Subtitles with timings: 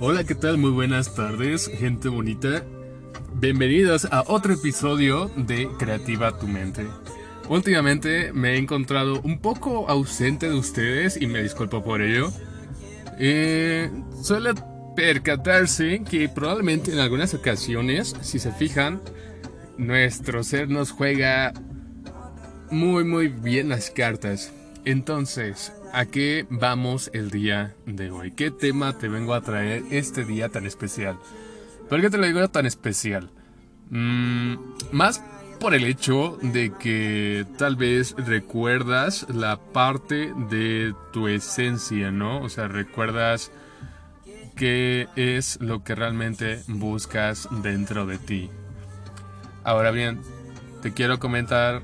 [0.00, 0.58] Hola, ¿qué tal?
[0.58, 2.62] Muy buenas tardes, gente bonita.
[3.34, 6.86] Bienvenidos a otro episodio de Creativa tu mente.
[7.48, 12.30] Últimamente me he encontrado un poco ausente de ustedes y me disculpo por ello.
[13.18, 13.90] Eh,
[14.22, 14.50] suele
[14.94, 19.00] percatarse que probablemente en algunas ocasiones, si se fijan,
[19.78, 21.52] nuestro ser nos juega
[22.70, 24.52] muy muy bien las cartas.
[24.84, 28.32] Entonces, ¿a qué vamos el día de hoy?
[28.32, 31.18] ¿Qué tema te vengo a traer este día tan especial?
[31.88, 33.30] ¿Por qué te lo digo tan especial?
[33.90, 34.54] Mm,
[34.92, 35.22] más
[35.60, 42.42] por el hecho de que tal vez recuerdas la parte de tu esencia, ¿no?
[42.42, 43.50] O sea, recuerdas
[44.56, 48.50] qué es lo que realmente buscas dentro de ti.
[49.64, 50.20] Ahora bien,
[50.82, 51.82] te quiero comentar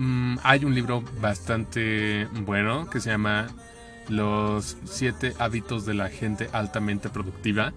[0.00, 3.48] Mm, hay un libro bastante bueno que se llama
[4.08, 7.74] Los siete hábitos de la gente altamente productiva.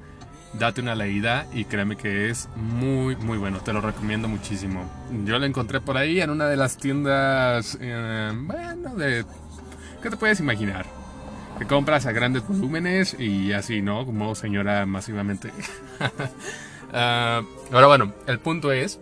[0.54, 3.60] Date una leída y créeme que es muy, muy bueno.
[3.60, 4.90] Te lo recomiendo muchísimo.
[5.26, 9.26] Yo lo encontré por ahí en una de las tiendas, eh, bueno, de...
[10.02, 10.86] ¿Qué te puedes imaginar?
[11.60, 14.06] Que compras a grandes volúmenes y así, ¿no?
[14.06, 15.52] Como señora masivamente.
[16.96, 19.00] Ah, ahora bueno, el punto es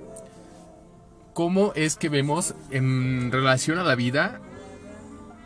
[1.42, 4.40] cómo es que vemos en relación a la vida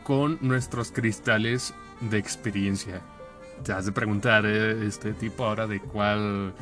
[0.04, 3.02] con nuestros cristales de experiencia.
[3.64, 6.54] Te has de preguntar eh, este tipo ahora de cuál,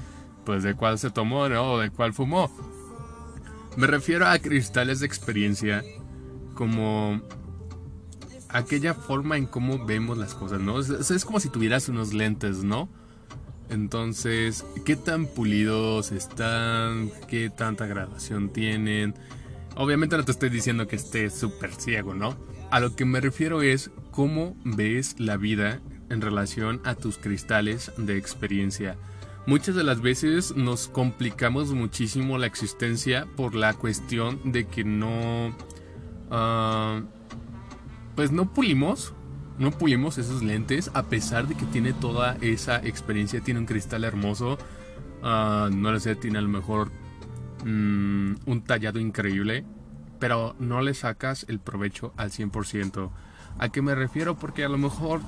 [0.45, 1.71] pues de cuál se tomó, ¿no?
[1.71, 2.51] O de cuál fumó.
[3.75, 5.83] Me refiero a cristales de experiencia
[6.53, 7.19] como
[8.49, 10.79] aquella forma en cómo vemos las cosas, ¿no?
[10.79, 12.87] es como si tuvieras unos lentes, ¿no?
[13.69, 17.11] Entonces, ¿qué tan pulidos están?
[17.27, 19.15] ¿Qué tanta graduación tienen?
[19.75, 22.35] Obviamente no te estoy diciendo que estés súper ciego, ¿no?
[22.69, 27.91] A lo que me refiero es cómo ves la vida en relación a tus cristales
[27.97, 28.97] de experiencia.
[29.45, 35.55] Muchas de las veces nos complicamos muchísimo la existencia por la cuestión de que no...
[36.31, 37.01] Ah,
[38.15, 39.13] pues no pulimos
[39.57, 44.03] no pulimos esos lentes a pesar de que tiene toda esa experiencia, tiene un cristal
[44.03, 44.57] hermoso,
[45.21, 46.91] ah, no lo sé, tiene a lo mejor
[47.65, 49.65] mm, un tallado increíble,
[50.19, 53.11] pero no le sacas el provecho al 100%.
[53.59, 54.35] ¿A qué me refiero?
[54.35, 55.21] Porque a lo mejor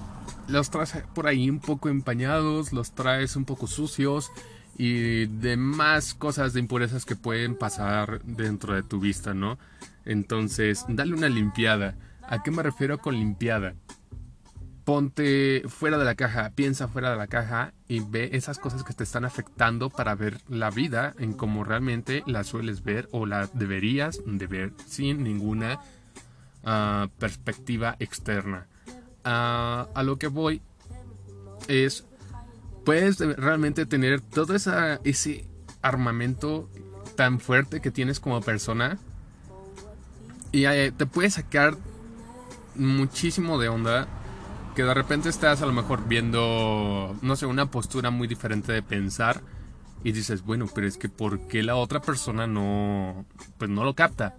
[0.47, 4.31] los traes por ahí un poco empañados, los traes un poco sucios
[4.77, 9.57] y demás cosas de impurezas que pueden pasar dentro de tu vista, ¿no?
[10.05, 11.95] Entonces, dale una limpiada.
[12.27, 13.75] ¿A qué me refiero con limpiada?
[14.85, 18.93] Ponte fuera de la caja, piensa fuera de la caja y ve esas cosas que
[18.93, 23.49] te están afectando para ver la vida en como realmente la sueles ver o la
[23.51, 25.79] deberías de ver sin ninguna
[26.63, 28.67] ah, perspectiva externa.
[29.23, 30.61] Ah, a lo que voy
[31.67, 32.05] es,
[32.85, 35.47] puedes realmente tener todo esa, ese
[35.81, 36.69] armamento
[37.15, 38.99] tan fuerte que tienes como persona
[40.51, 41.75] y eh, te puedes sacar
[42.75, 44.07] muchísimo de onda
[44.75, 48.83] que de repente estás a lo mejor viendo, no sé, una postura muy diferente de
[48.83, 49.41] pensar
[50.03, 53.25] y dices, bueno, pero es que ¿por qué la otra persona no,
[53.57, 54.35] pues no lo capta?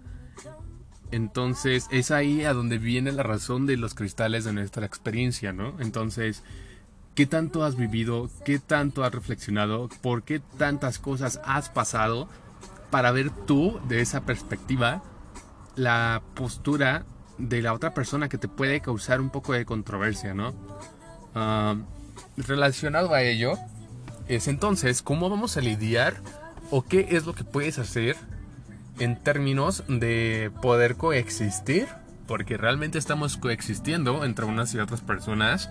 [1.11, 5.73] Entonces es ahí a donde viene la razón de los cristales de nuestra experiencia, ¿no?
[5.79, 6.43] Entonces,
[7.15, 8.29] ¿qué tanto has vivido?
[8.45, 9.89] ¿Qué tanto has reflexionado?
[10.01, 12.29] ¿Por qué tantas cosas has pasado
[12.91, 15.01] para ver tú de esa perspectiva
[15.75, 17.05] la postura
[17.37, 20.53] de la otra persona que te puede causar un poco de controversia, ¿no?
[21.35, 21.75] Ah,
[22.35, 23.53] relacionado a ello,
[24.27, 26.15] es entonces cómo vamos a lidiar
[26.71, 28.15] o qué es lo que puedes hacer
[28.99, 31.87] en términos de poder coexistir,
[32.27, 35.69] porque realmente estamos coexistiendo entre unas y otras personas,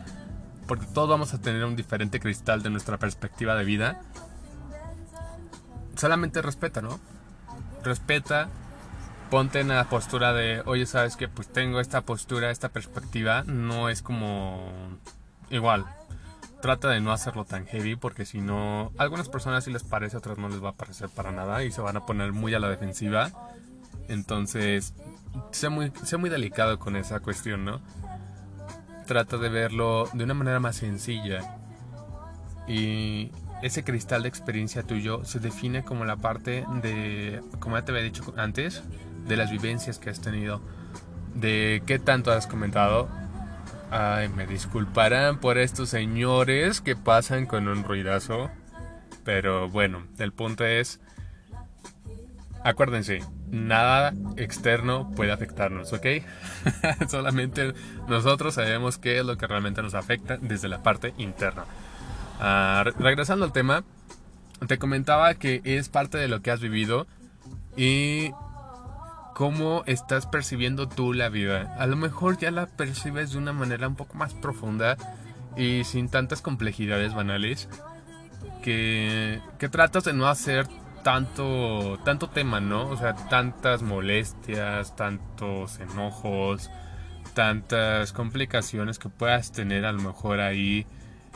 [0.67, 4.01] porque todos vamos a tener un diferente cristal de nuestra perspectiva de vida.
[5.97, 7.01] Solamente respeta, ¿no?
[7.83, 8.49] Respeta
[9.31, 13.89] ponte en la postura de, oye, sabes que pues tengo esta postura, esta perspectiva, no
[13.89, 14.71] es como
[15.51, 15.85] igual.
[16.61, 20.39] Trata de no hacerlo tan heavy porque si no, algunas personas sí les parece, otras
[20.39, 22.69] no les va a parecer para nada y se van a poner muy a la
[22.69, 23.31] defensiva.
[24.09, 24.95] Entonces,
[25.51, 27.81] sé muy, sé muy delicado con esa cuestión, ¿no?
[29.07, 31.59] Trata de verlo de una manera más sencilla.
[32.67, 33.31] Y
[33.63, 38.03] ese cristal de experiencia tuyo se define como la parte de, como ya te había
[38.03, 38.83] dicho antes,
[39.27, 40.61] de las vivencias que has tenido,
[41.35, 43.09] de qué tanto has comentado.
[43.91, 48.51] Ay, me disculparán por estos señores que pasan con un ruidazo.
[49.25, 51.01] Pero bueno, el punto es,
[52.65, 53.21] acuérdense,
[53.51, 56.07] nada externo puede afectarnos, ¿ok?
[57.09, 57.75] Solamente
[58.09, 61.65] nosotros sabemos qué es lo que realmente nos afecta desde la parte interna.
[62.39, 63.85] Ah, regresando al tema,
[64.67, 67.07] te comentaba que es parte de lo que has vivido
[67.77, 68.31] y
[69.37, 71.77] cómo estás percibiendo tú la vida.
[71.79, 74.97] A lo mejor ya la percibes de una manera un poco más profunda
[75.59, 77.69] y sin tantas complejidades banales
[78.63, 80.67] que, que tratas de no hacer
[81.05, 82.89] tanto, tanto tema, ¿no?
[82.89, 86.71] O sea, tantas molestias, tantos enojos,
[87.35, 90.87] tantas complicaciones que puedas tener a lo mejor ahí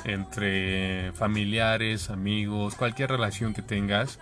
[0.04, 4.18] entre familiares, amigos, cualquier relación que tengas.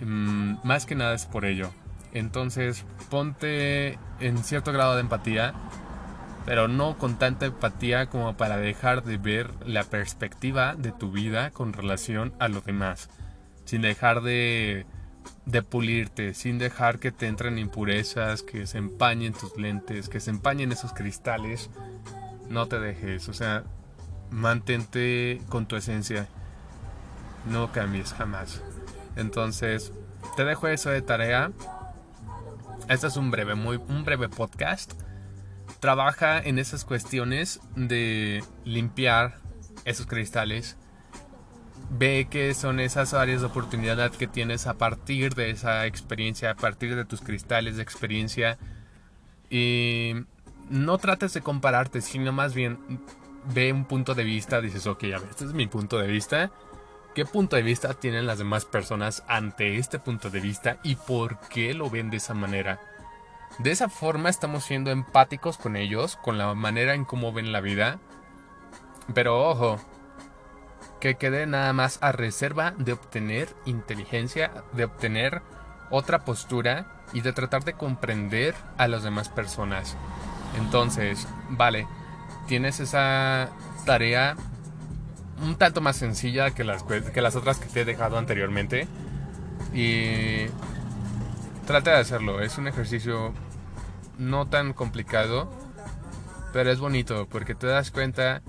[0.00, 1.72] Mm, más que nada es por ello.
[2.14, 5.52] Entonces, ponte en cierto grado de empatía,
[6.46, 11.50] pero no con tanta empatía como para dejar de ver la perspectiva de tu vida
[11.50, 13.10] con relación a lo demás
[13.64, 14.86] sin dejar de,
[15.46, 20.30] de pulirte, sin dejar que te entren impurezas, que se empañen tus lentes, que se
[20.30, 21.70] empañen esos cristales.
[22.48, 23.64] No te dejes, o sea,
[24.30, 26.28] mantente con tu esencia.
[27.50, 28.62] No cambies jamás.
[29.16, 29.92] Entonces,
[30.36, 31.52] te dejo eso de tarea.
[32.88, 34.92] Este es un breve, muy, un breve podcast.
[35.80, 39.38] Trabaja en esas cuestiones de limpiar
[39.84, 40.76] esos cristales
[41.90, 46.54] ve que son esas áreas de oportunidad que tienes a partir de esa experiencia, a
[46.54, 48.58] partir de tus cristales de experiencia.
[49.50, 50.14] Y
[50.70, 52.78] no trates de compararte, sino más bien
[53.54, 56.50] ve un punto de vista, dices, ok, a ver, este es mi punto de vista.
[57.14, 61.38] ¿Qué punto de vista tienen las demás personas ante este punto de vista y por
[61.48, 62.80] qué lo ven de esa manera?
[63.60, 67.60] De esa forma estamos siendo empáticos con ellos, con la manera en cómo ven la
[67.60, 68.00] vida.
[69.14, 69.78] Pero ojo,
[70.98, 75.40] que quede nada más a reserva de obtener inteligencia, de obtener
[75.90, 79.96] otra postura y de tratar de comprender a las demás personas.
[80.58, 81.86] Entonces, vale,
[82.48, 83.50] tienes esa
[83.86, 84.34] tarea
[85.42, 88.86] un tanto más sencilla que las, que las otras que te he dejado anteriormente.
[89.72, 90.46] Y
[91.66, 92.40] trata de hacerlo.
[92.40, 93.32] Es un ejercicio
[94.18, 95.50] no tan complicado,
[96.52, 98.42] pero es bonito porque te das cuenta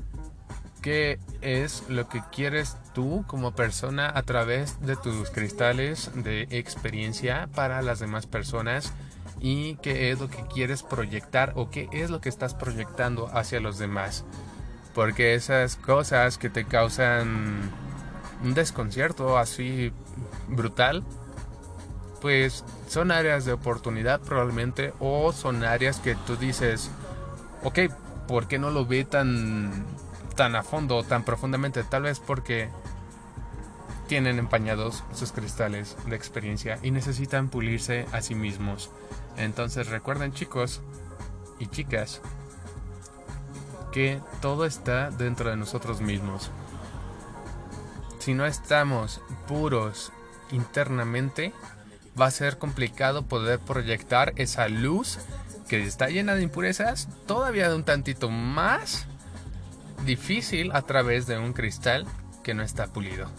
[0.82, 7.50] qué es lo que quieres tú como persona a través de tus cristales de experiencia
[7.56, 8.94] para las demás personas
[9.40, 13.60] y qué es lo que quieres proyectar o qué es lo que estás proyectando hacia
[13.60, 14.26] los demás.
[14.96, 17.70] Porque esas cosas que te causan
[18.44, 19.92] un desconcierto así
[20.48, 21.04] brutal,
[22.22, 26.90] pues son áreas de oportunidad probablemente o son áreas que tú dices,
[27.64, 27.80] ok,
[28.28, 29.86] ¿por qué no lo ve tan
[30.36, 32.70] tan a fondo, tan profundamente, tal vez porque
[34.08, 38.92] tienen empañados sus cristales de experiencia y necesitan pulirse a sí mismos.
[39.38, 40.82] Entonces recuerden chicos
[41.60, 42.22] y chicas
[43.96, 46.52] que todo está dentro de nosotros mismos.
[48.20, 50.12] Si no estamos puros
[50.52, 51.54] internamente,
[52.20, 55.20] va a ser complicado poder proyectar esa luz
[55.70, 59.06] que está llena de impurezas todavía de un tantito más
[60.06, 62.06] difícil a través de un cristal
[62.44, 63.30] que no está pulido.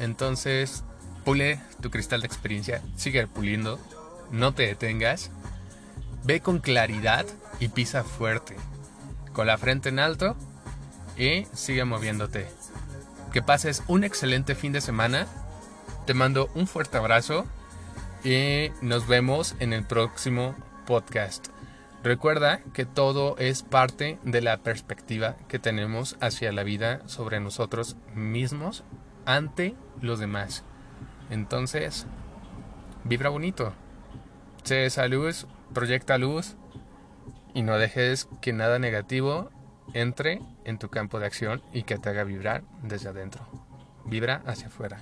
[0.00, 0.82] Entonces,
[1.24, 3.78] pule tu cristal de experiencia, sigue puliendo,
[4.32, 5.30] no te detengas,
[6.24, 7.26] ve con claridad
[7.60, 8.56] y pisa fuerte,
[9.38, 10.34] con la frente en alto
[11.16, 12.48] y sigue moviéndote.
[13.32, 15.28] Que pases un excelente fin de semana,
[16.06, 17.46] te mando un fuerte abrazo
[18.24, 20.56] y nos vemos en el próximo
[20.88, 21.50] podcast.
[22.02, 27.96] Recuerda que todo es parte de la perspectiva que tenemos hacia la vida sobre nosotros
[28.16, 28.82] mismos
[29.24, 30.64] ante los demás.
[31.30, 32.08] Entonces,
[33.04, 33.72] vibra bonito.
[34.64, 36.56] Sé luz, proyecta luz
[37.58, 39.50] y no dejes que nada negativo
[39.92, 43.48] entre en tu campo de acción y que te haga vibrar desde adentro.
[44.04, 45.00] Vibra hacia afuera.